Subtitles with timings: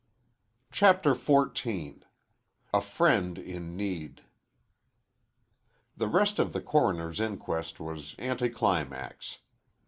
[0.71, 2.01] CHAPTER XIV
[2.73, 4.23] A FRIEND IN NEED
[5.95, 9.41] The rest of the coroner's inquest was anticlimax.